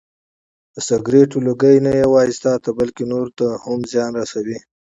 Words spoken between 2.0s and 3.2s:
یوازې تاته بلکې